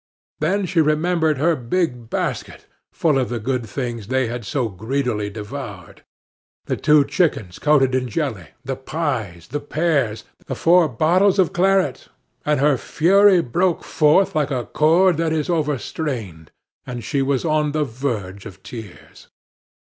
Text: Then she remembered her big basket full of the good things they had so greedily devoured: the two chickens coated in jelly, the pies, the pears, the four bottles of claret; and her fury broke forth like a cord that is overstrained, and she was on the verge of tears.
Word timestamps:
Then 0.39 0.65
she 0.65 0.81
remembered 0.81 1.37
her 1.37 1.55
big 1.55 2.09
basket 2.09 2.65
full 2.91 3.19
of 3.19 3.29
the 3.29 3.37
good 3.37 3.67
things 3.67 4.07
they 4.07 4.25
had 4.25 4.43
so 4.47 4.67
greedily 4.67 5.29
devoured: 5.29 6.03
the 6.65 6.75
two 6.75 7.05
chickens 7.05 7.59
coated 7.59 7.93
in 7.93 8.07
jelly, 8.09 8.47
the 8.65 8.75
pies, 8.75 9.49
the 9.49 9.59
pears, 9.59 10.23
the 10.47 10.55
four 10.55 10.89
bottles 10.89 11.37
of 11.37 11.53
claret; 11.53 12.07
and 12.43 12.59
her 12.59 12.77
fury 12.77 13.43
broke 13.43 13.83
forth 13.83 14.35
like 14.35 14.49
a 14.49 14.65
cord 14.65 15.17
that 15.17 15.31
is 15.31 15.51
overstrained, 15.51 16.49
and 16.83 17.03
she 17.03 17.21
was 17.21 17.45
on 17.45 17.71
the 17.71 17.83
verge 17.83 18.47
of 18.47 18.63
tears. 18.63 19.27